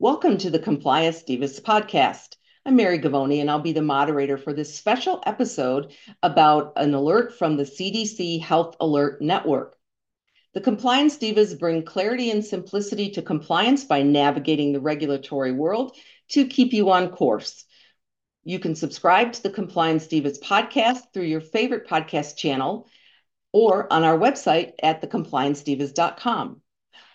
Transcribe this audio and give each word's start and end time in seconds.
Welcome 0.00 0.38
to 0.38 0.50
the 0.50 0.58
Compliance 0.58 1.22
Divas 1.22 1.60
podcast. 1.60 2.34
I'm 2.66 2.74
Mary 2.74 2.98
Govoni, 2.98 3.40
and 3.40 3.48
I'll 3.48 3.60
be 3.60 3.72
the 3.72 3.80
moderator 3.80 4.36
for 4.36 4.52
this 4.52 4.74
special 4.74 5.22
episode 5.24 5.92
about 6.20 6.72
an 6.74 6.94
alert 6.94 7.38
from 7.38 7.56
the 7.56 7.62
CDC 7.62 8.40
Health 8.40 8.74
Alert 8.80 9.22
Network. 9.22 9.76
The 10.52 10.60
Compliance 10.60 11.16
Divas 11.16 11.56
bring 11.56 11.84
clarity 11.84 12.32
and 12.32 12.44
simplicity 12.44 13.10
to 13.10 13.22
compliance 13.22 13.84
by 13.84 14.02
navigating 14.02 14.72
the 14.72 14.80
regulatory 14.80 15.52
world 15.52 15.96
to 16.30 16.44
keep 16.44 16.72
you 16.72 16.90
on 16.90 17.10
course. 17.10 17.64
You 18.42 18.58
can 18.58 18.74
subscribe 18.74 19.32
to 19.34 19.44
the 19.44 19.50
Compliance 19.50 20.08
Divas 20.08 20.42
podcast 20.42 21.12
through 21.14 21.26
your 21.26 21.40
favorite 21.40 21.86
podcast 21.86 22.36
channel 22.36 22.88
or 23.52 23.90
on 23.92 24.02
our 24.02 24.18
website 24.18 24.72
at 24.82 25.02
thecompliancedivas.com. 25.02 26.62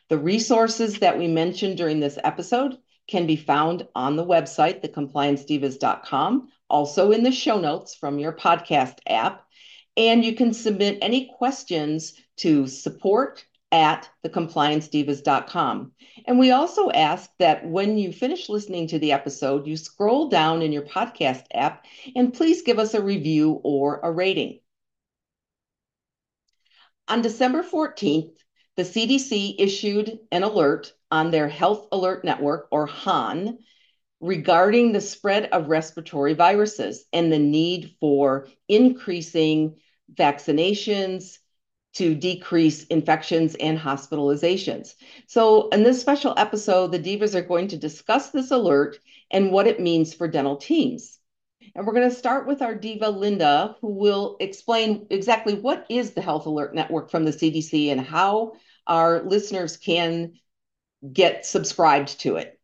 The 0.10 0.18
resources 0.18 1.00
that 1.00 1.20
we 1.20 1.28
mentioned 1.28 1.78
during 1.78 2.00
this 2.00 2.18
episode 2.24 2.78
can 3.08 3.28
be 3.28 3.36
found 3.36 3.88
on 3.94 4.16
the 4.16 4.26
website, 4.26 4.84
thecompliancedivas.com, 4.84 6.50
also 6.68 7.12
in 7.12 7.24
the 7.24 7.32
show 7.32 7.60
notes 7.60 7.96
from 7.96 8.18
your 8.18 8.34
podcast 8.34 8.98
app. 9.08 9.46
And 9.96 10.26
you 10.26 10.34
can 10.34 10.54
submit 10.54 10.98
any 11.02 11.32
questions 11.38 12.14
to 12.38 12.66
support 12.68 13.46
at 13.72 14.10
thecompliancedivas.com. 14.26 15.92
And 16.26 16.40
we 16.40 16.52
also 16.52 16.90
ask 16.90 17.30
that 17.38 17.68
when 17.68 17.98
you 17.98 18.12
finish 18.12 18.50
listening 18.50 18.88
to 18.88 19.00
the 19.00 19.12
episode, 19.12 19.68
you 19.68 19.78
scroll 19.78 20.30
down 20.30 20.64
in 20.64 20.72
your 20.72 20.84
podcast 20.84 21.44
app 21.54 21.86
and 22.16 22.34
please 22.34 22.64
give 22.64 22.80
us 22.80 22.96
a 22.96 23.02
review 23.02 23.60
or 23.64 24.00
a 24.02 24.12
rating. 24.12 24.60
On 27.08 27.22
December 27.22 27.64
14th, 27.64 28.34
the 28.80 28.86
CDC 28.86 29.56
issued 29.58 30.20
an 30.32 30.42
alert 30.44 30.94
on 31.12 31.32
their 31.32 31.50
Health 31.50 31.88
Alert 31.92 32.24
Network, 32.24 32.70
or 32.72 32.88
HAN, 32.88 33.58
regarding 34.22 34.94
the 34.94 35.02
spread 35.02 35.48
of 35.48 35.68
respiratory 35.68 36.34
viruses 36.34 37.04
and 37.12 37.30
the 37.30 37.40
need 37.40 37.94
for 38.00 38.48
increasing 38.70 39.76
vaccinations 40.14 41.40
to 41.96 42.16
decrease 42.16 42.86
infections 42.86 43.56
and 43.56 43.78
hospitalizations. 43.78 44.94
So, 45.28 45.68
in 45.70 45.84
this 45.84 46.00
special 46.00 46.34
episode, 46.38 46.94
the 46.94 47.00
Divas 47.00 47.36
are 47.36 47.42
going 47.42 47.68
to 47.68 47.78
discuss 47.78 48.30
this 48.30 48.50
alert 48.50 48.98
and 49.30 49.52
what 49.52 49.68
it 49.68 49.82
means 49.82 50.14
for 50.14 50.30
dental 50.30 50.56
teams. 50.56 51.20
And 51.76 51.86
we're 51.86 51.94
going 51.94 52.10
to 52.10 52.16
start 52.16 52.48
with 52.48 52.62
our 52.62 52.76
diva, 52.76 53.10
Linda, 53.10 53.76
who 53.82 53.90
will 53.90 54.38
explain 54.40 55.06
exactly 55.10 55.56
what 55.56 55.86
is 55.90 56.12
the 56.12 56.22
Health 56.22 56.46
Alert 56.46 56.74
Network 56.74 57.12
from 57.12 57.26
the 57.26 57.32
CDC 57.32 57.92
and 57.92 58.00
how 58.00 58.54
our 58.88 59.24
listeners 59.24 59.78
can 59.78 60.34
get 61.14 61.46
subscribed 61.46 62.20
to 62.22 62.38
it. 62.38 62.60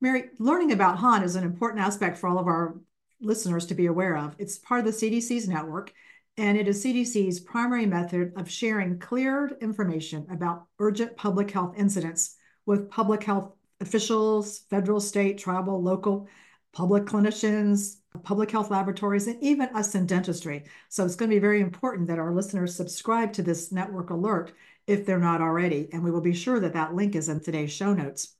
Mary, 0.00 0.30
learning 0.38 0.72
about 0.72 0.98
HAN 0.98 1.22
is 1.22 1.36
an 1.36 1.44
important 1.44 1.82
aspect 1.82 2.18
for 2.18 2.28
all 2.28 2.38
of 2.38 2.46
our 2.46 2.80
listeners 3.20 3.66
to 3.66 3.74
be 3.74 3.86
aware 3.86 4.16
of. 4.16 4.34
It's 4.38 4.58
part 4.58 4.80
of 4.80 4.86
the 4.86 4.92
CDC's 4.92 5.48
network, 5.48 5.92
and 6.36 6.56
it 6.56 6.68
is 6.68 6.82
CDC's 6.82 7.40
primary 7.40 7.86
method 7.86 8.32
of 8.36 8.50
sharing 8.50 8.98
cleared 8.98 9.56
information 9.60 10.26
about 10.30 10.66
urgent 10.78 11.16
public 11.16 11.50
health 11.50 11.74
incidents 11.76 12.36
with 12.64 12.90
public 12.90 13.22
health 13.22 13.52
officials, 13.80 14.60
federal, 14.70 15.00
state, 15.00 15.38
tribal, 15.38 15.82
local, 15.82 16.28
public 16.72 17.04
clinicians, 17.04 17.96
public 18.22 18.50
health 18.50 18.70
laboratories, 18.70 19.26
and 19.26 19.42
even 19.42 19.68
us 19.74 19.94
in 19.94 20.06
dentistry. 20.06 20.64
So 20.88 21.04
it's 21.04 21.16
going 21.16 21.30
to 21.30 21.36
be 21.36 21.40
very 21.40 21.60
important 21.60 22.08
that 22.08 22.18
our 22.18 22.32
listeners 22.32 22.74
subscribe 22.74 23.32
to 23.34 23.42
this 23.42 23.72
network 23.72 24.10
alert 24.10 24.52
if 24.90 25.06
they're 25.06 25.18
not 25.18 25.40
already. 25.40 25.88
And 25.92 26.02
we 26.02 26.10
will 26.10 26.20
be 26.20 26.34
sure 26.34 26.58
that 26.60 26.72
that 26.72 26.94
link 26.94 27.14
is 27.14 27.28
in 27.28 27.40
today's 27.40 27.72
show 27.72 27.94
notes. 27.94 28.34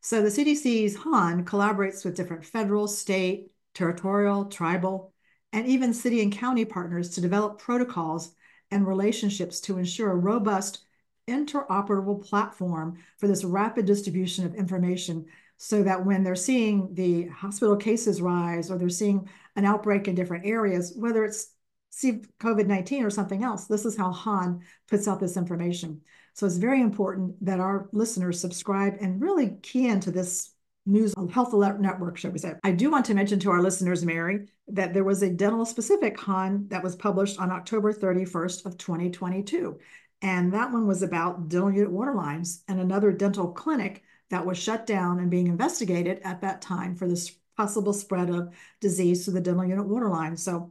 So 0.00 0.22
the 0.22 0.28
CDC's 0.28 0.96
HAN 0.96 1.44
collaborates 1.44 2.04
with 2.04 2.14
different 2.14 2.44
federal, 2.44 2.86
state, 2.86 3.50
territorial, 3.74 4.44
tribal, 4.44 5.12
and 5.52 5.66
even 5.66 5.94
city 5.94 6.22
and 6.22 6.30
county 6.30 6.64
partners 6.64 7.10
to 7.10 7.20
develop 7.20 7.58
protocols 7.58 8.34
and 8.70 8.86
relationships 8.86 9.60
to 9.60 9.78
ensure 9.78 10.10
a 10.10 10.16
robust 10.16 10.84
interoperable 11.26 12.22
platform 12.22 12.98
for 13.16 13.26
this 13.26 13.44
rapid 13.44 13.86
distribution 13.86 14.44
of 14.44 14.54
information 14.54 15.24
so 15.56 15.82
that 15.82 16.04
when 16.04 16.22
they're 16.22 16.36
seeing 16.36 16.94
the 16.94 17.26
hospital 17.28 17.76
cases 17.76 18.20
rise 18.20 18.70
or 18.70 18.78
they're 18.78 18.88
seeing 18.88 19.28
an 19.56 19.64
outbreak 19.64 20.06
in 20.06 20.14
different 20.14 20.46
areas, 20.46 20.92
whether 20.96 21.24
it's 21.24 21.48
see 21.90 22.20
COVID-19 22.40 23.04
or 23.04 23.10
something 23.10 23.42
else. 23.42 23.66
This 23.66 23.84
is 23.84 23.96
how 23.96 24.12
Han 24.12 24.60
puts 24.88 25.08
out 25.08 25.20
this 25.20 25.36
information. 25.36 26.00
So 26.34 26.46
it's 26.46 26.56
very 26.56 26.80
important 26.80 27.44
that 27.44 27.60
our 27.60 27.88
listeners 27.92 28.40
subscribe 28.40 28.96
and 29.00 29.20
really 29.20 29.56
key 29.62 29.88
into 29.88 30.10
this 30.10 30.52
news 30.86 31.14
health 31.30 31.52
alert 31.52 31.80
network, 31.80 32.16
shall 32.16 32.30
we 32.30 32.38
say. 32.38 32.54
I 32.64 32.70
do 32.70 32.90
want 32.90 33.04
to 33.06 33.14
mention 33.14 33.38
to 33.40 33.50
our 33.50 33.62
listeners, 33.62 34.04
Mary, 34.04 34.48
that 34.68 34.94
there 34.94 35.04
was 35.04 35.22
a 35.22 35.30
dental 35.30 35.64
specific 35.66 36.18
Han 36.20 36.68
that 36.68 36.82
was 36.82 36.96
published 36.96 37.38
on 37.38 37.50
October 37.50 37.92
31st 37.92 38.66
of 38.66 38.78
2022. 38.78 39.78
And 40.22 40.52
that 40.52 40.72
one 40.72 40.86
was 40.86 41.02
about 41.02 41.48
dental 41.48 41.70
unit 41.70 41.90
water 41.90 42.14
lines 42.14 42.64
and 42.68 42.80
another 42.80 43.12
dental 43.12 43.52
clinic 43.52 44.02
that 44.30 44.44
was 44.44 44.58
shut 44.58 44.86
down 44.86 45.20
and 45.20 45.30
being 45.30 45.46
investigated 45.46 46.20
at 46.24 46.40
that 46.40 46.60
time 46.60 46.94
for 46.96 47.06
this 47.06 47.36
possible 47.56 47.92
spread 47.92 48.30
of 48.30 48.54
disease 48.80 49.24
to 49.24 49.30
the 49.30 49.40
dental 49.40 49.64
unit 49.64 49.86
water 49.86 50.08
line. 50.08 50.36
So 50.36 50.70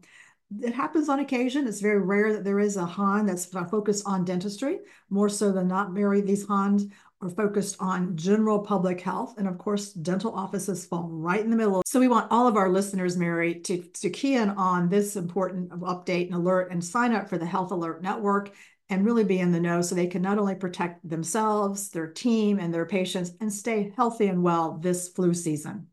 it 0.61 0.73
happens 0.73 1.09
on 1.09 1.19
occasion. 1.19 1.67
It's 1.67 1.81
very 1.81 1.99
rare 1.99 2.33
that 2.33 2.43
there 2.43 2.59
is 2.59 2.77
a 2.77 2.85
Han 2.85 3.25
that's 3.25 3.45
focused 3.45 4.03
on 4.05 4.23
dentistry, 4.23 4.79
more 5.09 5.29
so 5.29 5.51
than 5.51 5.67
not. 5.67 5.93
Mary, 5.93 6.21
these 6.21 6.45
Hans 6.45 6.85
are 7.21 7.29
focused 7.29 7.75
on 7.79 8.15
general 8.15 8.59
public 8.59 9.01
health. 9.01 9.35
And 9.37 9.47
of 9.47 9.57
course, 9.57 9.91
dental 9.91 10.33
offices 10.33 10.85
fall 10.85 11.09
right 11.11 11.41
in 11.41 11.49
the 11.49 11.57
middle. 11.57 11.81
So 11.85 11.99
we 11.99 12.07
want 12.07 12.31
all 12.31 12.47
of 12.47 12.55
our 12.55 12.69
listeners, 12.69 13.17
Mary, 13.17 13.55
to, 13.61 13.81
to 13.81 14.09
key 14.09 14.35
in 14.35 14.51
on 14.51 14.87
this 14.87 15.15
important 15.15 15.69
update 15.69 16.27
and 16.27 16.35
alert 16.35 16.71
and 16.71 16.83
sign 16.83 17.13
up 17.13 17.27
for 17.27 17.37
the 17.37 17.45
Health 17.45 17.71
Alert 17.71 18.01
Network 18.01 18.53
and 18.89 19.03
really 19.03 19.25
be 19.25 19.39
in 19.39 19.51
the 19.51 19.59
know 19.59 19.81
so 19.81 19.95
they 19.95 20.07
can 20.07 20.21
not 20.21 20.37
only 20.37 20.55
protect 20.55 21.07
themselves, 21.07 21.89
their 21.89 22.07
team, 22.07 22.57
and 22.57 22.73
their 22.73 22.85
patients 22.85 23.31
and 23.41 23.51
stay 23.51 23.91
healthy 23.97 24.27
and 24.27 24.43
well 24.43 24.77
this 24.77 25.09
flu 25.09 25.33
season. 25.33 25.87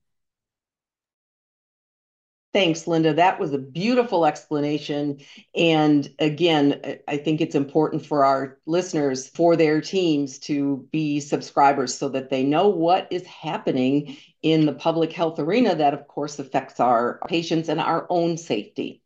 Thanks, 2.54 2.86
Linda. 2.86 3.12
That 3.12 3.40
was 3.40 3.52
a 3.52 3.58
beautiful 3.58 4.24
explanation. 4.24 5.18
And 5.56 6.08
again, 6.20 7.00
I 7.08 7.16
think 7.16 7.40
it's 7.40 7.56
important 7.56 8.06
for 8.06 8.24
our 8.24 8.58
listeners, 8.64 9.28
for 9.28 9.56
their 9.56 9.80
teams 9.80 10.38
to 10.40 10.88
be 10.92 11.18
subscribers 11.18 11.98
so 11.98 12.08
that 12.10 12.30
they 12.30 12.44
know 12.44 12.68
what 12.68 13.08
is 13.10 13.26
happening 13.26 14.16
in 14.42 14.66
the 14.66 14.72
public 14.72 15.12
health 15.12 15.40
arena 15.40 15.74
that, 15.74 15.94
of 15.94 16.06
course, 16.06 16.38
affects 16.38 16.78
our 16.78 17.18
patients 17.26 17.68
and 17.68 17.80
our 17.80 18.06
own 18.08 18.36
safety. 18.36 19.02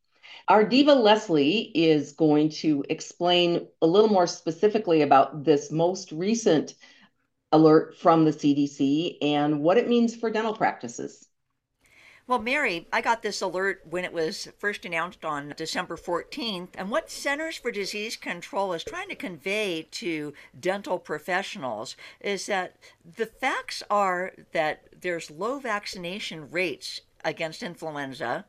Our 0.49 0.65
diva 0.65 0.93
Leslie 0.93 1.73
is 1.75 2.13
going 2.13 2.51
to 2.51 2.85
explain 2.91 3.67
a 3.81 3.87
little 3.87 4.11
more 4.11 4.27
specifically 4.27 5.01
about 5.01 5.45
this 5.45 5.73
most 5.73 6.13
recent 6.13 6.75
alert 7.51 7.97
from 7.97 8.27
the 8.27 8.33
CDC 8.33 9.17
and 9.23 9.61
what 9.61 9.79
it 9.79 9.89
means 9.89 10.15
for 10.15 10.31
dental 10.31 10.55
practices. 10.55 11.28
Well, 12.29 12.39
Mary, 12.43 12.87
I 12.93 13.01
got 13.01 13.23
this 13.23 13.41
alert 13.41 13.81
when 13.89 14.05
it 14.05 14.13
was 14.13 14.49
first 14.59 14.85
announced 14.85 15.25
on 15.25 15.55
December 15.57 15.97
14th. 15.97 16.69
And 16.75 16.91
what 16.91 17.11
Centers 17.11 17.57
for 17.57 17.71
Disease 17.71 18.17
Control 18.17 18.75
is 18.75 18.85
trying 18.85 19.09
to 19.09 19.15
convey 19.15 19.89
to 19.93 20.35
dental 20.61 20.99
professionals 20.99 21.97
is 22.21 22.45
that 22.45 22.77
the 23.17 23.25
facts 23.25 23.83
are 23.89 24.35
that 24.53 24.89
there's 25.01 25.31
low 25.31 25.59
vaccination 25.59 26.51
rates 26.51 27.01
against 27.25 27.63
influenza. 27.63 28.45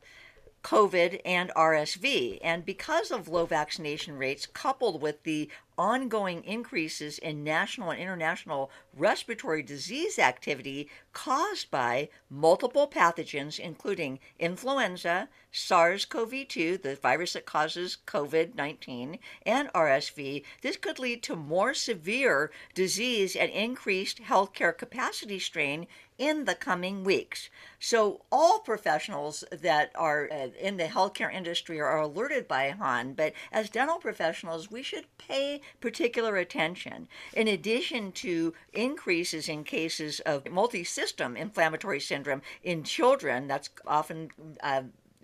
COVID 0.62 1.20
and 1.24 1.50
RSV. 1.56 2.38
And 2.42 2.64
because 2.64 3.10
of 3.10 3.28
low 3.28 3.46
vaccination 3.46 4.18
rates, 4.18 4.46
coupled 4.46 5.00
with 5.00 5.22
the 5.22 5.48
ongoing 5.80 6.44
increases 6.44 7.18
in 7.18 7.42
national 7.42 7.90
and 7.90 7.98
international 7.98 8.70
respiratory 8.94 9.62
disease 9.62 10.18
activity 10.18 10.90
caused 11.14 11.70
by 11.70 12.10
multiple 12.28 12.86
pathogens, 12.86 13.58
including 13.58 14.18
influenza, 14.38 15.30
SARS 15.50 16.04
CoV 16.04 16.46
2, 16.46 16.76
the 16.76 16.96
virus 16.96 17.32
that 17.32 17.46
causes 17.46 17.96
COVID 18.06 18.54
19, 18.54 19.18
and 19.46 19.72
RSV, 19.72 20.44
this 20.60 20.76
could 20.76 20.98
lead 20.98 21.22
to 21.22 21.34
more 21.34 21.72
severe 21.72 22.50
disease 22.74 23.34
and 23.34 23.50
increased 23.50 24.18
healthcare 24.24 24.76
capacity 24.76 25.38
strain 25.38 25.86
in 26.20 26.44
the 26.44 26.54
coming 26.54 27.02
weeks. 27.02 27.48
So, 27.80 28.20
all 28.30 28.58
professionals 28.58 29.42
that 29.50 29.90
are 29.94 30.28
uh, 30.30 30.48
in 30.60 30.76
the 30.76 30.84
healthcare 30.84 31.32
industry 31.32 31.80
are 31.80 31.98
alerted 31.98 32.46
by 32.46 32.64
HAN, 32.78 33.14
but 33.14 33.32
as 33.50 33.70
dental 33.70 33.96
professionals, 33.96 34.70
we 34.70 34.82
should 34.82 35.06
pay 35.16 35.62
particular 35.80 36.36
attention. 36.36 37.08
In 37.32 37.48
addition 37.48 38.12
to 38.12 38.52
increases 38.74 39.48
in 39.48 39.64
cases 39.64 40.20
of 40.20 40.50
multi 40.50 40.84
system 40.84 41.38
inflammatory 41.38 42.00
syndrome 42.00 42.42
in 42.62 42.84
children, 42.84 43.48
that's 43.48 43.70
often 43.86 44.30
uh, 44.62 44.82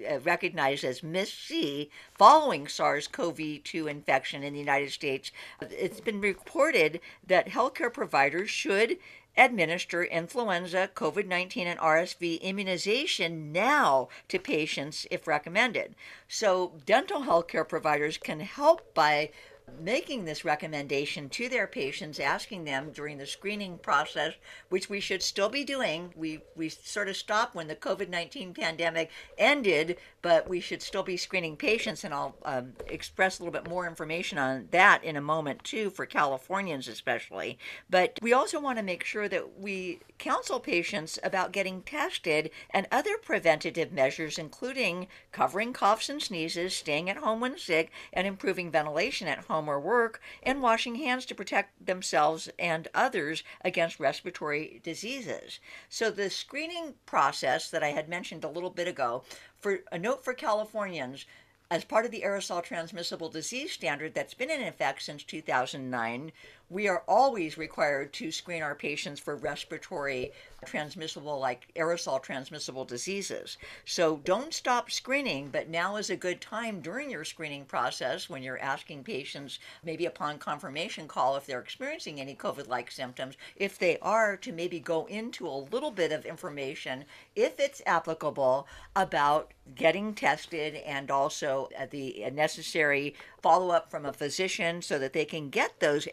uh 0.08 0.19
recognized 0.20 0.84
as 0.84 1.02
MIS-C 1.02 1.90
following 2.14 2.69
SARS-CoV-2 2.69 3.90
infection 3.90 4.42
in 4.42 4.54
the 4.54 4.58
United 4.58 4.92
States. 4.92 5.31
It's 5.60 6.00
been 6.00 6.22
reported 6.22 7.00
that 7.26 7.49
healthcare 7.49 7.92
providers 7.92 8.49
should 8.49 8.96
administer 9.37 10.05
influenza, 10.05 10.88
COVID 10.94 11.27
19, 11.27 11.67
and 11.67 11.79
RSV 11.79 12.41
immunization 12.41 13.53
now 13.53 14.09
to 14.29 14.38
patients 14.38 15.06
if 15.11 15.27
recommended. 15.27 15.94
So, 16.29 16.73
dental 16.87 17.23
health 17.23 17.49
care 17.49 17.65
providers 17.65 18.19
can 18.19 18.41
help 18.41 18.94
by 18.94 19.31
making 19.80 20.24
this 20.24 20.44
recommendation 20.44 21.28
to 21.28 21.48
their 21.48 21.66
patients, 21.66 22.20
asking 22.20 22.64
them 22.64 22.90
during 22.92 23.18
the 23.18 23.26
screening 23.26 23.78
process, 23.78 24.34
which 24.68 24.88
we 24.88 25.00
should 25.00 25.22
still 25.22 25.48
be 25.48 25.64
doing. 25.64 26.12
We 26.16 26.40
we 26.54 26.68
sort 26.68 27.08
of 27.08 27.16
stopped 27.16 27.54
when 27.54 27.68
the 27.68 27.76
COVID 27.76 28.08
nineteen 28.08 28.54
pandemic 28.54 29.10
ended, 29.36 29.98
but 30.22 30.48
we 30.48 30.60
should 30.60 30.82
still 30.82 31.02
be 31.02 31.16
screening 31.16 31.56
patients, 31.56 32.04
and 32.04 32.14
I'll 32.14 32.36
um, 32.44 32.74
express 32.88 33.38
a 33.38 33.42
little 33.42 33.52
bit 33.52 33.68
more 33.68 33.86
information 33.86 34.38
on 34.38 34.68
that 34.70 35.02
in 35.02 35.16
a 35.16 35.20
moment 35.20 35.64
too, 35.64 35.90
for 35.90 36.06
Californians 36.06 36.88
especially. 36.88 37.58
But 37.90 38.18
we 38.22 38.32
also 38.32 38.60
want 38.60 38.78
to 38.78 38.84
make 38.84 39.04
sure 39.04 39.28
that 39.28 39.58
we 39.58 40.00
counsel 40.18 40.60
patients 40.60 41.18
about 41.22 41.52
getting 41.52 41.82
tested 41.82 42.50
and 42.70 42.86
other 42.90 43.18
preventative 43.18 43.92
measures, 43.92 44.38
including 44.38 45.08
covering 45.32 45.72
coughs 45.72 46.08
and 46.08 46.22
sneezes, 46.22 46.74
staying 46.74 47.10
at 47.10 47.16
home 47.16 47.40
when 47.40 47.58
sick, 47.58 47.90
and 48.12 48.26
improving 48.26 48.70
ventilation 48.70 49.28
at 49.28 49.44
home 49.44 49.56
or 49.64 49.81
work, 49.81 50.20
and 50.43 50.61
washing 50.61 50.97
hands 50.97 51.25
to 51.26 51.35
protect 51.35 51.87
themselves 51.87 52.50
and 52.58 52.88
others 52.94 53.43
against 53.62 53.99
respiratory 53.99 54.81
diseases. 54.85 55.58
So, 55.88 56.11
the 56.11 56.29
screening 56.29 56.94
process 57.06 57.70
that 57.70 57.82
I 57.82 57.88
had 57.88 58.08
mentioned 58.08 58.44
a 58.44 58.49
little 58.49 58.70
bit 58.70 58.88
ago 58.88 59.25
for 59.58 59.81
a 59.91 59.99
note 59.99 60.23
for 60.23 60.35
Californians, 60.35 61.25
as 61.70 61.85
part 61.85 62.05
of 62.05 62.11
the 62.11 62.23
aerosol 62.23 62.62
transmissible 62.62 63.29
disease 63.29 63.73
standard 63.73 64.14
that's 64.14 64.35
been 64.35 64.50
in 64.50 64.62
effect 64.62 65.03
since 65.03 65.25
2009, 65.25 66.31
we 66.68 66.88
are 66.88 67.02
always 67.06 67.56
required 67.56 68.12
to 68.14 68.32
screen 68.32 68.62
our 68.62 68.74
patients 68.74 69.20
for 69.20 69.36
respiratory 69.36 70.32
transmissible, 70.64 71.38
like 71.38 71.68
aerosol 71.76 72.20
transmissible 72.20 72.84
diseases. 72.84 73.56
So 73.84 74.20
don't 74.24 74.52
stop 74.52 74.90
screening, 74.90 75.48
but 75.48 75.68
now 75.68 75.96
is 75.96 76.10
a 76.10 76.16
good 76.16 76.40
time 76.40 76.80
during 76.80 77.08
your 77.08 77.24
screening 77.24 77.66
process 77.66 78.28
when 78.28 78.42
you're 78.42 78.58
asking 78.58 79.04
patients, 79.04 79.60
maybe 79.84 80.06
upon 80.06 80.38
confirmation 80.38 81.06
call, 81.06 81.36
if 81.36 81.46
they're 81.46 81.60
experiencing 81.60 82.20
any 82.20 82.34
COVID 82.34 82.66
like 82.68 82.90
symptoms. 82.90 83.36
If 83.54 83.78
they 83.78 83.98
are, 84.00 84.36
to 84.38 84.52
maybe 84.52 84.80
go 84.80 85.06
into 85.06 85.46
a 85.46 85.66
little 85.70 85.92
bit 85.92 86.10
of 86.10 86.26
information, 86.26 87.04
if 87.36 87.60
it's 87.60 87.82
applicable, 87.86 88.66
about 88.96 89.52
getting 89.74 90.14
tested 90.14 90.76
and 90.76 91.10
also 91.10 91.68
the 91.90 92.28
necessary 92.32 93.14
follow 93.42 93.70
up 93.70 93.90
from 93.90 94.06
a 94.06 94.12
physician 94.12 94.80
so 94.82 94.98
that 94.98 95.12
they 95.12 95.24
can 95.24 95.50
get 95.50 95.78
those 95.80 96.08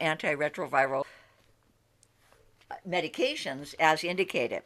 antiretroviral 0.49 1.03
medications 2.87 3.75
as 3.79 4.03
indicated. 4.03 4.63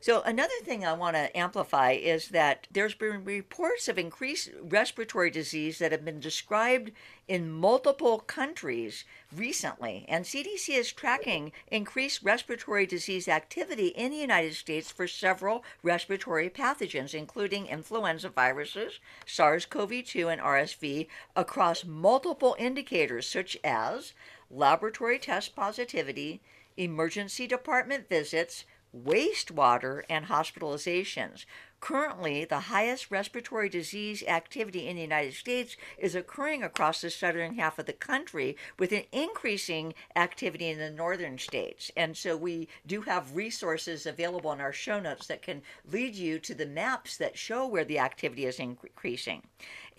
So, 0.00 0.20
another 0.22 0.52
thing 0.64 0.84
I 0.84 0.92
want 0.92 1.16
to 1.16 1.34
amplify 1.34 1.92
is 1.92 2.28
that 2.28 2.66
there's 2.70 2.92
been 2.94 3.24
reports 3.24 3.88
of 3.88 3.98
increased 3.98 4.50
respiratory 4.60 5.30
disease 5.30 5.78
that 5.78 5.92
have 5.92 6.04
been 6.04 6.20
described 6.20 6.90
in 7.26 7.50
multiple 7.50 8.18
countries 8.18 9.04
recently, 9.34 10.04
and 10.08 10.26
CDC 10.26 10.76
is 10.76 10.92
tracking 10.92 11.52
increased 11.68 12.22
respiratory 12.22 12.84
disease 12.84 13.28
activity 13.28 13.88
in 13.88 14.10
the 14.10 14.18
United 14.18 14.54
States 14.54 14.90
for 14.90 15.08
several 15.08 15.64
respiratory 15.82 16.50
pathogens, 16.50 17.14
including 17.14 17.66
influenza 17.66 18.28
viruses, 18.28 19.00
SARS 19.24 19.64
CoV 19.64 20.04
2, 20.04 20.28
and 20.28 20.40
RSV, 20.42 21.06
across 21.34 21.84
multiple 21.84 22.54
indicators 22.58 23.26
such 23.26 23.56
as 23.64 24.12
laboratory 24.54 25.18
test 25.18 25.56
positivity, 25.56 26.40
emergency 26.76 27.46
department 27.46 28.08
visits, 28.08 28.64
wastewater, 28.96 30.02
and 30.08 30.26
hospitalizations. 30.26 31.44
Currently, 31.84 32.46
the 32.46 32.60
highest 32.60 33.10
respiratory 33.10 33.68
disease 33.68 34.22
activity 34.22 34.88
in 34.88 34.96
the 34.96 35.02
United 35.02 35.34
States 35.34 35.76
is 35.98 36.14
occurring 36.14 36.62
across 36.62 37.02
the 37.02 37.10
southern 37.10 37.56
half 37.56 37.78
of 37.78 37.84
the 37.84 37.92
country 37.92 38.56
with 38.78 38.90
an 38.92 39.02
increasing 39.12 39.92
activity 40.16 40.70
in 40.70 40.78
the 40.78 40.88
northern 40.88 41.36
states. 41.36 41.92
And 41.94 42.16
so 42.16 42.38
we 42.38 42.68
do 42.86 43.02
have 43.02 43.36
resources 43.36 44.06
available 44.06 44.50
in 44.52 44.62
our 44.62 44.72
show 44.72 44.98
notes 44.98 45.26
that 45.26 45.42
can 45.42 45.60
lead 45.92 46.14
you 46.14 46.38
to 46.38 46.54
the 46.54 46.64
maps 46.64 47.18
that 47.18 47.36
show 47.36 47.66
where 47.66 47.84
the 47.84 47.98
activity 47.98 48.46
is 48.46 48.58
increasing. 48.58 49.42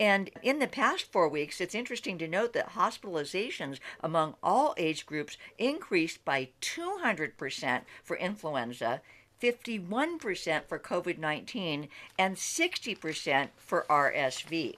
And 0.00 0.28
in 0.42 0.58
the 0.58 0.66
past 0.66 1.12
four 1.12 1.28
weeks, 1.28 1.60
it's 1.60 1.72
interesting 1.72 2.18
to 2.18 2.26
note 2.26 2.52
that 2.54 2.70
hospitalizations 2.70 3.78
among 4.00 4.34
all 4.42 4.74
age 4.76 5.06
groups 5.06 5.36
increased 5.56 6.24
by 6.24 6.48
200% 6.60 7.82
for 8.02 8.16
influenza 8.16 9.02
51% 9.42 10.64
for 10.66 10.78
COVID 10.78 11.18
19, 11.18 11.88
and 12.18 12.36
60% 12.36 13.48
for 13.56 13.86
RSV. 13.88 14.76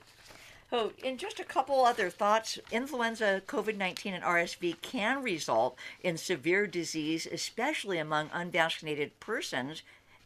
So, 0.70 0.92
in 1.02 1.16
just 1.16 1.40
a 1.40 1.44
couple 1.44 1.84
other 1.84 2.10
thoughts, 2.10 2.58
influenza, 2.70 3.42
COVID 3.46 3.76
19, 3.76 4.12
and 4.12 4.24
RSV 4.24 4.82
can 4.82 5.22
result 5.22 5.78
in 6.02 6.18
severe 6.18 6.66
disease, 6.66 7.26
especially 7.26 7.98
among 7.98 8.28
unvaccinated 8.34 9.18
persons, 9.18 9.82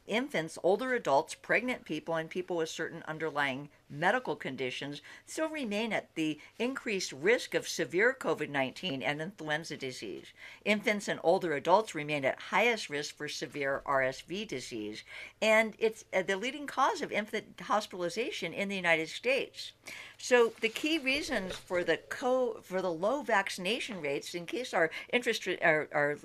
infants, 0.07 0.59
older 0.63 0.95
adults, 0.95 1.35
pregnant 1.35 1.85
people, 1.85 2.17
and 2.17 2.29
people 2.29 2.57
with 2.57 2.69
certain 2.69 3.03
underlying 3.07 3.69
medical 3.89 4.35
conditions 4.35 5.03
still 5.27 5.49
remain 5.49 5.93
at 5.93 6.15
the 6.15 6.41
increased 6.59 7.13
risk 7.13 7.55
of 7.55 7.69
severe 7.69 8.17
COVID 8.19 8.49
19 8.49 9.03
and 9.03 9.21
influenza 9.21 9.77
disease. 9.77 10.27
Infants 10.65 11.09
and 11.09 11.21
older 11.23 11.55
adults 11.55 11.95
remain 11.95 12.25
at 12.25 12.41
highest 12.41 12.89
risk 12.91 13.17
for 13.17 13.29
severe 13.29 13.83
RSV 13.87 14.49
disease, 14.49 15.05
and 15.41 15.75
it's 15.79 16.05
uh, 16.13 16.23
the 16.23 16.37
leading 16.37 16.67
cause 16.67 17.03
of 17.03 17.13
infant 17.13 17.61
hospitalization 17.61 18.53
in 18.53 18.69
the 18.69 18.77
United 18.77 19.09
States. 19.09 19.73
So 20.19 20.53
the 20.61 20.69
key 20.69 20.99
reasons 20.99 21.55
for 21.55 21.85
the 21.85 21.99
co 22.09 22.61
for 22.63 22.81
the 22.83 22.93
low 22.93 23.23
vaccination 23.23 24.01
rates, 24.01 24.35
in 24.35 24.47
case 24.47 24.73
our 24.73 24.91
interest 25.13 25.49
our, 25.63 25.89
our 25.93 26.17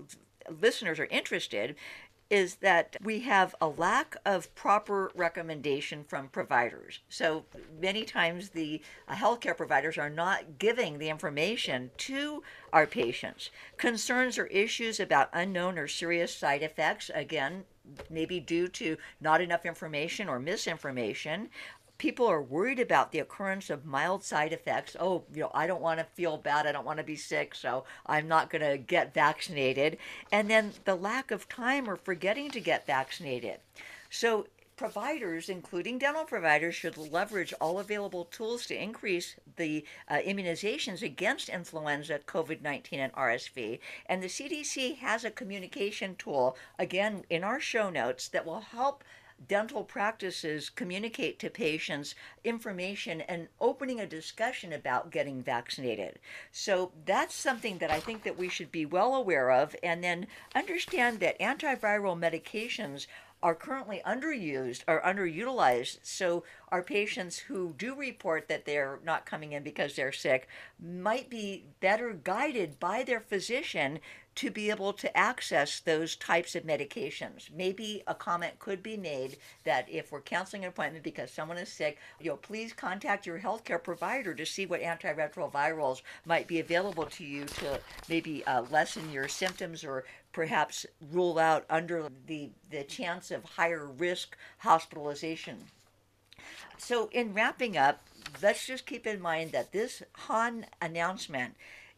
listeners 0.62 1.00
are 1.00 1.06
interested, 1.06 1.76
is 2.30 2.56
that 2.56 2.98
we 3.04 3.22
have 3.22 3.56
a 3.62 3.68
lack 3.68 4.18
of 4.26 4.54
proper 4.56 5.12
recommendation 5.16 6.04
from 6.04 6.28
providers. 6.28 7.00
So 7.10 7.46
many 7.80 8.04
times 8.04 8.50
the 8.50 8.82
uh, 9.08 9.16
healthcare 9.16 9.56
providers 9.56 9.98
are 9.98 10.10
not 10.10 10.60
giving 10.60 10.98
the 10.98 11.10
information 11.10 11.92
to 11.98 12.44
our 12.74 12.86
patients. 12.86 13.50
Concerns 13.78 14.38
or 14.38 14.48
issues 14.48 15.00
about 15.00 15.30
unknown 15.34 15.78
or 15.78 15.88
serious 15.88 16.36
side 16.36 16.64
effects, 16.64 17.10
again, 17.14 17.64
maybe 18.10 18.40
due 18.40 18.68
to 18.68 18.98
not 19.22 19.42
enough 19.42 19.66
information 19.66 20.28
or 20.28 20.40
misinformation 20.40 21.50
people 21.98 22.28
are 22.28 22.42
worried 22.42 22.80
about 22.80 23.12
the 23.12 23.20
occurrence 23.20 23.70
of 23.70 23.86
mild 23.86 24.24
side 24.24 24.54
effects. 24.54 24.96
Oh, 25.00 25.24
you 25.34 25.42
know, 25.42 25.52
I 25.54 25.68
don't 25.68 25.82
want 25.82 26.00
to 26.00 26.06
feel 26.06 26.38
bad. 26.38 26.68
I 26.68 26.72
don't 26.72 26.86
want 26.86 26.98
to 26.98 27.04
be 27.04 27.16
sick, 27.16 27.56
so 27.56 27.86
I'm 28.06 28.28
not 28.28 28.50
going 28.50 28.62
to 28.62 28.78
get 28.78 29.14
vaccinated. 29.14 29.98
And 30.32 30.50
then 30.50 30.74
the 30.86 30.96
lack 30.96 31.32
of 31.32 31.50
time 31.50 31.90
or 31.90 31.96
forgetting 31.96 32.52
to 32.52 32.60
get 32.60 32.86
vaccinated. 32.86 33.60
So 34.10 34.48
providers, 34.78 35.50
including 35.50 35.98
dental 35.98 36.24
providers, 36.24 36.76
should 36.76 36.98
leverage 36.98 37.54
all 37.60 37.80
available 37.80 38.26
tools 38.26 38.68
to 38.68 38.82
increase 38.82 39.36
the 39.56 39.84
uh, 40.08 40.18
immunizations 40.18 41.02
against 41.02 41.50
influenza, 41.50 42.20
COVID 42.20 42.62
19, 42.62 43.00
and 43.00 43.14
RSV. 43.14 43.80
And 44.06 44.22
the 44.22 44.28
CDC 44.28 44.98
has 44.98 45.26
a 45.26 45.32
communication 45.32 46.16
tool, 46.16 46.56
again, 46.78 47.26
in 47.30 47.44
our 47.44 47.60
show 47.60 47.90
notes, 47.90 48.28
that 48.30 48.46
will 48.46 48.62
help 48.62 49.04
dental 49.48 49.84
practices 49.84 50.70
communicate 50.70 51.40
to 51.40 51.50
patients 51.50 52.16
information 52.44 53.22
and 53.22 53.48
opening 53.60 54.00
a 54.00 54.08
discussion 54.08 54.74
about 54.74 55.12
getting 55.12 55.42
vaccinated. 55.42 56.20
So 56.52 56.92
that's 57.06 57.36
something 57.36 57.78
that 57.78 57.92
I 57.92 58.00
think 58.00 58.24
that 58.24 58.38
we 58.38 58.50
should 58.50 58.72
be 58.72 58.86
well 58.86 59.16
aware 59.16 59.52
of 59.52 59.76
and 59.84 60.04
then 60.04 60.28
understand 60.56 61.20
that 61.20 61.40
antiviral 61.40 62.18
medications 62.18 63.08
are 63.44 63.56
currently 63.56 64.02
underused 64.06 64.82
or 64.88 65.02
underutilized. 65.02 66.00
So 66.02 66.44
our 66.70 66.82
patients 66.82 67.38
who 67.38 67.74
do 67.78 67.96
report 67.96 68.48
that 68.48 68.66
they're 68.66 69.00
not 69.04 69.26
coming 69.26 69.52
in 69.52 69.64
because 69.64 69.96
they're 69.96 70.12
sick 70.12 70.48
might 70.80 71.30
be 71.30 71.66
better 71.80 72.14
guided 72.14 72.80
by 72.80 73.04
their 73.04 73.20
physician 73.20 74.00
to 74.38 74.52
be 74.52 74.70
able 74.70 74.94
to 74.94 75.18
access 75.18 75.80
those 75.80 76.16
types 76.16 76.54
of 76.54 76.64
medications. 76.64 77.50
Maybe 77.52 78.04
a 78.06 78.14
comment 78.14 78.60
could 78.60 78.84
be 78.84 78.96
made 78.96 79.38
that 79.64 79.90
if 79.90 80.12
we're 80.12 80.22
canceling 80.22 80.64
an 80.64 80.70
appointment 80.70 81.04
because 81.04 81.32
someone 81.32 81.58
is 81.58 81.70
sick, 81.70 81.98
you 82.20 82.30
know, 82.30 82.38
please 82.38 82.72
contact 82.72 83.26
your 83.26 83.40
healthcare 83.40 83.84
provider 83.84 84.36
to 84.36 84.46
see 84.46 84.68
what 84.68 84.82
antiretrovirals 84.82 86.04
might 86.26 86.48
be 86.48 86.60
available 86.60 87.06
to 87.06 87.24
you 87.24 87.46
to 87.46 87.80
maybe 88.10 88.46
uh, 88.46 88.62
lessen 88.70 89.12
your 89.12 89.28
symptoms 89.28 89.84
or 89.84 90.06
perhaps 90.38 90.86
rule 91.12 91.40
out 91.40 91.66
under 91.68 92.10
the, 92.28 92.52
the 92.70 92.84
chance 92.84 93.32
of 93.32 93.44
higher 93.44 93.88
risk 93.88 94.38
hospitalization. 94.60 95.58
So, 96.78 97.10
in 97.12 97.34
wrapping 97.34 97.76
up, 97.76 98.04
let's 98.44 98.68
just 98.68 98.86
keep 98.86 99.08
in 99.08 99.20
mind 99.20 99.52
that 99.54 99.72
this 99.72 100.04
HAN 100.14 100.68
announcement 100.80 101.56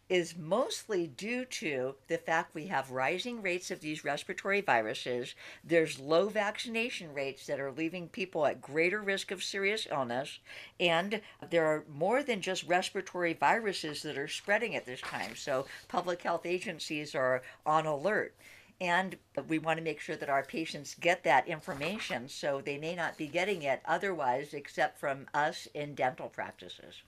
is 0.09 0.35
mostly 0.35 1.05
due 1.05 1.45
to 1.45 1.93
the 2.07 2.17
fact 2.17 2.55
we 2.55 2.65
have 2.67 2.89
rising 2.89 3.43
rates 3.43 3.69
of 3.69 3.79
these 3.79 4.03
respiratory 4.03 4.59
viruses. 4.59 5.35
There's 5.63 5.99
low 5.99 6.29
vaccination 6.29 7.13
rates 7.13 7.45
that 7.45 7.59
are 7.59 7.71
leaving 7.71 8.09
people 8.09 8.45
at 8.47 8.61
greater 8.61 9.01
risk 9.01 9.29
of 9.29 9.43
serious 9.43 9.87
illness. 9.89 10.39
And 10.79 11.21
there 11.49 11.67
are 11.67 11.85
more 11.87 12.23
than 12.23 12.41
just 12.41 12.67
respiratory 12.67 13.33
viruses 13.33 14.01
that 14.01 14.17
are 14.17 14.27
spreading 14.27 14.75
at 14.75 14.87
this 14.87 15.01
time. 15.01 15.35
So 15.35 15.67
public 15.87 16.23
health 16.23 16.45
agencies 16.45 17.13
are 17.13 17.43
on 17.65 17.85
alert. 17.85 18.35
And 18.81 19.17
we 19.47 19.59
want 19.59 19.77
to 19.77 19.83
make 19.83 19.99
sure 19.99 20.15
that 20.15 20.29
our 20.29 20.43
patients 20.43 20.95
get 20.99 21.23
that 21.25 21.47
information 21.47 22.29
so 22.29 22.61
they 22.61 22.77
may 22.77 22.95
not 22.95 23.17
be 23.17 23.27
getting 23.27 23.61
it 23.61 23.81
otherwise, 23.85 24.53
except 24.53 24.97
from 24.97 25.27
us 25.33 25.67
in 25.73 25.95
dental 25.95 26.29
practices. 26.29 27.03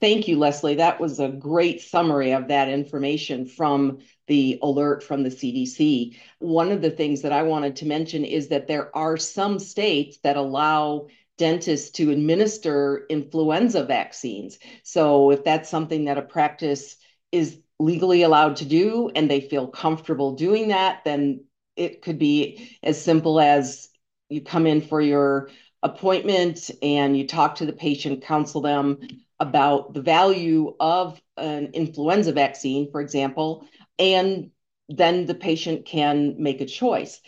Thank 0.00 0.28
you, 0.28 0.38
Leslie. 0.38 0.76
That 0.76 1.00
was 1.00 1.18
a 1.18 1.28
great 1.28 1.80
summary 1.80 2.30
of 2.30 2.48
that 2.48 2.68
information 2.68 3.46
from 3.46 3.98
the 4.28 4.58
alert 4.62 5.02
from 5.02 5.24
the 5.24 5.30
CDC. 5.30 6.16
One 6.38 6.70
of 6.70 6.82
the 6.82 6.90
things 6.90 7.22
that 7.22 7.32
I 7.32 7.42
wanted 7.42 7.76
to 7.76 7.86
mention 7.86 8.24
is 8.24 8.48
that 8.48 8.68
there 8.68 8.96
are 8.96 9.16
some 9.16 9.58
states 9.58 10.18
that 10.22 10.36
allow 10.36 11.08
dentists 11.36 11.90
to 11.90 12.10
administer 12.10 13.06
influenza 13.08 13.84
vaccines. 13.84 14.58
So 14.84 15.32
if 15.32 15.42
that's 15.42 15.68
something 15.68 16.04
that 16.04 16.18
a 16.18 16.22
practice 16.22 16.96
is 17.32 17.58
legally 17.80 18.22
allowed 18.22 18.56
to 18.56 18.64
do 18.64 19.10
and 19.14 19.28
they 19.28 19.40
feel 19.40 19.66
comfortable 19.66 20.34
doing 20.34 20.68
that, 20.68 21.02
then 21.04 21.44
it 21.74 22.02
could 22.02 22.18
be 22.18 22.78
as 22.84 23.02
simple 23.02 23.40
as 23.40 23.88
you 24.28 24.42
come 24.42 24.66
in 24.66 24.80
for 24.80 25.00
your 25.00 25.48
appointment 25.82 26.70
and 26.82 27.16
you 27.16 27.26
talk 27.26 27.56
to 27.56 27.66
the 27.66 27.72
patient, 27.72 28.22
counsel 28.22 28.60
them 28.60 28.98
about 29.40 29.94
the 29.94 30.02
value 30.02 30.74
of 30.80 31.20
an 31.36 31.70
influenza 31.74 32.32
vaccine, 32.32 32.90
for 32.90 33.00
example, 33.00 33.66
and 33.98 34.50
then 34.88 35.26
the 35.26 35.34
patient 35.34 35.84
can 35.86 36.36
make 36.42 36.60
a 36.60 36.66
choice. 36.66 37.20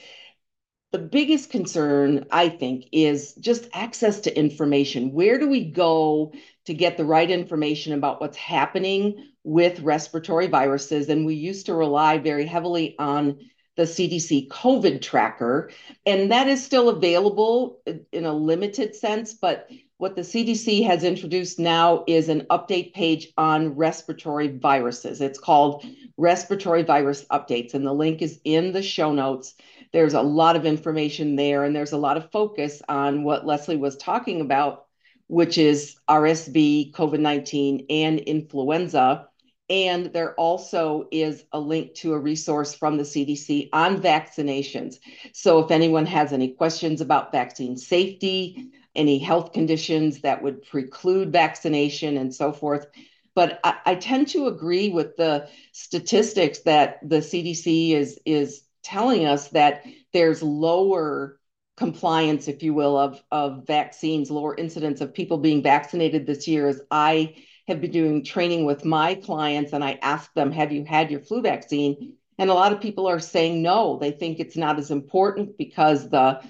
The 0.93 0.99
biggest 0.99 1.50
concern, 1.50 2.26
I 2.33 2.49
think, 2.49 2.87
is 2.90 3.35
just 3.35 3.69
access 3.73 4.21
to 4.21 4.37
information. 4.37 5.12
Where 5.12 5.38
do 5.38 5.49
we 5.49 5.71
go 5.71 6.33
to 6.67 6.75
get 6.75 6.97
the 6.97 7.05
right 7.05 7.31
information 7.31 7.93
about 7.93 8.21
what's 8.21 8.37
happening 8.37 9.29
with 9.45 9.81
respiratory 9.81 10.49
viruses? 10.49 11.09
And 11.09 11.25
we 11.25 11.35
used 11.35 11.67
to 11.67 11.75
rely 11.75 12.19
very 12.19 12.45
heavily 12.45 12.97
on 12.99 13.38
the 13.76 13.85
CDC 13.85 14.49
COVID 14.49 15.00
tracker, 15.00 15.71
and 16.05 16.33
that 16.33 16.49
is 16.49 16.64
still 16.64 16.88
available 16.88 17.81
in 18.12 18.25
a 18.25 18.33
limited 18.33 18.97
sense, 18.97 19.35
but 19.35 19.71
what 20.00 20.16
the 20.16 20.23
CDC 20.23 20.87
has 20.87 21.04
introduced 21.04 21.59
now 21.59 22.04
is 22.07 22.30
an 22.30 22.47
update 22.49 22.95
page 22.95 23.35
on 23.37 23.76
respiratory 23.76 24.49
viruses. 24.49 25.21
It's 25.21 25.38
called 25.38 25.85
Respiratory 26.16 26.85
Virus 26.85 27.26
Updates, 27.30 27.75
and 27.75 27.87
the 27.87 27.92
link 27.92 28.23
is 28.23 28.40
in 28.45 28.73
the 28.73 28.83
show 28.83 29.12
notes. 29.12 29.57
There's 29.92 30.14
a 30.14 30.23
lot 30.23 30.57
of 30.57 30.64
information 30.64 31.37
there, 31.37 31.64
and 31.64 31.76
there's 31.76 31.92
a 31.92 31.99
lot 31.99 32.16
of 32.16 32.30
focus 32.30 32.80
on 32.88 33.25
what 33.25 33.45
Leslie 33.45 33.76
was 33.76 33.99
talking 33.99 34.40
about, 34.40 34.87
which 35.26 35.59
is 35.59 35.97
RSV, 36.09 36.92
COVID 36.92 37.21
19, 37.21 37.85
and 37.90 38.21
influenza. 38.21 39.26
And 39.69 40.07
there 40.14 40.35
also 40.37 41.09
is 41.12 41.45
a 41.52 41.61
link 41.61 41.92
to 41.97 42.14
a 42.14 42.19
resource 42.19 42.75
from 42.75 42.97
the 42.97 43.04
CDC 43.04 43.69
on 43.75 44.00
vaccinations. 44.00 44.95
So 45.35 45.59
if 45.59 45.71
anyone 45.71 46.07
has 46.07 46.33
any 46.33 46.54
questions 46.54 47.02
about 47.02 47.33
vaccine 47.33 47.76
safety, 47.76 48.73
any 48.94 49.18
health 49.18 49.52
conditions 49.52 50.20
that 50.20 50.42
would 50.42 50.62
preclude 50.62 51.32
vaccination 51.32 52.16
and 52.16 52.35
so 52.35 52.52
forth. 52.52 52.87
But 53.35 53.61
I, 53.62 53.78
I 53.87 53.94
tend 53.94 54.28
to 54.28 54.47
agree 54.47 54.88
with 54.90 55.16
the 55.16 55.49
statistics 55.73 56.61
that 56.61 56.99
the 57.09 57.18
CDC 57.18 57.92
is 57.92 58.18
is 58.25 58.62
telling 58.82 59.26
us 59.26 59.49
that 59.49 59.85
there's 60.12 60.42
lower 60.42 61.38
compliance, 61.76 62.49
if 62.49 62.62
you 62.62 62.75
will, 62.75 62.97
of, 62.97 63.23
of 63.30 63.66
vaccines, 63.66 64.30
lower 64.30 64.54
incidence 64.54 65.00
of 65.00 65.14
people 65.14 65.38
being 65.38 65.62
vaccinated 65.62 66.26
this 66.26 66.47
year 66.47 66.68
as 66.68 66.82
I 66.90 67.37
have 67.68 67.80
been 67.80 67.90
doing 67.90 68.25
training 68.25 68.66
with 68.66 68.85
my 68.85 69.14
clients 69.14 69.73
and 69.73 69.82
I 69.82 69.99
ask 70.02 70.32
them, 70.35 70.52
have 70.52 70.73
you 70.73 70.85
had 70.85 71.11
your 71.11 71.20
flu 71.20 71.40
vaccine? 71.40 72.16
And 72.38 72.50
a 72.50 72.54
lot 72.54 72.73
of 72.73 72.80
people 72.80 73.06
are 73.06 73.20
saying 73.20 73.62
no. 73.62 73.99
They 73.99 74.11
think 74.11 74.40
it's 74.40 74.56
not 74.56 74.78
as 74.78 74.90
important 74.90 75.56
because 75.56 76.09
the 76.09 76.42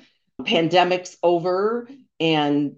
pandemic's 0.45 1.17
over 1.23 1.89
and 2.21 2.77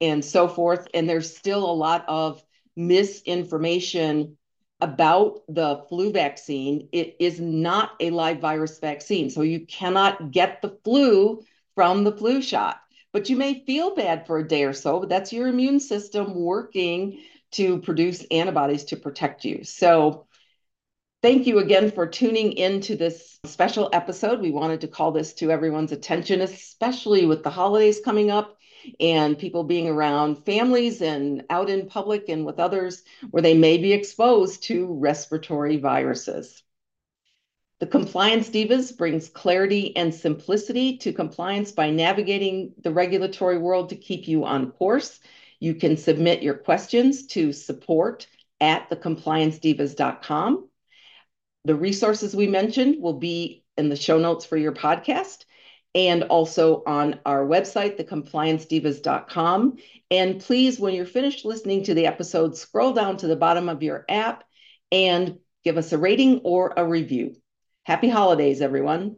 and 0.00 0.24
so 0.24 0.48
forth. 0.48 0.88
And 0.94 1.08
there's 1.08 1.36
still 1.36 1.68
a 1.68 1.72
lot 1.72 2.04
of 2.08 2.42
misinformation 2.76 4.36
about 4.80 5.40
the 5.48 5.84
flu 5.88 6.12
vaccine. 6.12 6.88
It 6.92 7.16
is 7.18 7.40
not 7.40 7.92
a 8.00 8.10
live 8.10 8.40
virus 8.40 8.78
vaccine 8.78 9.28
so 9.30 9.42
you 9.42 9.66
cannot 9.66 10.30
get 10.30 10.62
the 10.62 10.78
flu 10.84 11.42
from 11.74 12.04
the 12.04 12.12
flu 12.12 12.40
shot. 12.40 12.80
But 13.12 13.28
you 13.28 13.36
may 13.36 13.64
feel 13.64 13.94
bad 13.94 14.26
for 14.26 14.38
a 14.38 14.46
day 14.46 14.64
or 14.64 14.72
so 14.72 15.00
but 15.00 15.08
that's 15.08 15.32
your 15.32 15.48
immune 15.48 15.80
system 15.80 16.34
working 16.34 17.20
to 17.52 17.78
produce 17.80 18.24
antibodies 18.30 18.84
to 18.84 18.96
protect 18.96 19.44
you. 19.44 19.64
So 19.64 20.26
Thank 21.20 21.48
you 21.48 21.58
again 21.58 21.90
for 21.90 22.06
tuning 22.06 22.52
in 22.52 22.80
to 22.82 22.94
this 22.94 23.40
special 23.44 23.90
episode. 23.92 24.40
We 24.40 24.52
wanted 24.52 24.82
to 24.82 24.88
call 24.88 25.10
this 25.10 25.34
to 25.34 25.50
everyone's 25.50 25.90
attention, 25.90 26.42
especially 26.42 27.26
with 27.26 27.42
the 27.42 27.50
holidays 27.50 28.00
coming 28.04 28.30
up 28.30 28.56
and 29.00 29.38
people 29.38 29.64
being 29.64 29.88
around 29.88 30.44
families 30.44 31.02
and 31.02 31.44
out 31.50 31.70
in 31.70 31.86
public 31.86 32.28
and 32.28 32.44
with 32.44 32.58
others 32.58 33.02
where 33.30 33.42
they 33.42 33.54
may 33.54 33.78
be 33.78 33.92
exposed 33.92 34.64
to 34.64 34.86
respiratory 34.94 35.76
viruses. 35.76 36.62
The 37.80 37.86
Compliance 37.86 38.50
Divas 38.50 38.96
brings 38.96 39.28
clarity 39.28 39.96
and 39.96 40.12
simplicity 40.12 40.98
to 40.98 41.12
compliance 41.12 41.70
by 41.70 41.90
navigating 41.90 42.74
the 42.82 42.92
regulatory 42.92 43.58
world 43.58 43.90
to 43.90 43.96
keep 43.96 44.26
you 44.26 44.44
on 44.44 44.72
course. 44.72 45.20
You 45.60 45.74
can 45.74 45.96
submit 45.96 46.42
your 46.42 46.54
questions 46.54 47.26
to 47.28 47.52
support 47.52 48.26
at 48.60 48.90
thecompliancedivas.com. 48.90 50.68
The 51.64 51.74
resources 51.74 52.34
we 52.34 52.48
mentioned 52.48 53.00
will 53.00 53.18
be 53.18 53.64
in 53.76 53.88
the 53.88 53.96
show 53.96 54.18
notes 54.18 54.44
for 54.44 54.56
your 54.56 54.72
podcast 54.72 55.44
and 55.94 56.24
also 56.24 56.82
on 56.86 57.20
our 57.24 57.46
website, 57.46 57.98
thecompliancedivas.com. 57.98 59.76
And 60.10 60.40
please, 60.40 60.78
when 60.78 60.94
you're 60.94 61.06
finished 61.06 61.44
listening 61.44 61.84
to 61.84 61.94
the 61.94 62.06
episode, 62.06 62.56
scroll 62.56 62.92
down 62.92 63.16
to 63.18 63.26
the 63.26 63.36
bottom 63.36 63.68
of 63.68 63.82
your 63.82 64.04
app 64.08 64.44
and 64.92 65.38
give 65.64 65.76
us 65.76 65.92
a 65.92 65.98
rating 65.98 66.40
or 66.44 66.72
a 66.76 66.86
review. 66.86 67.36
Happy 67.84 68.08
holidays, 68.08 68.60
everyone. 68.60 69.16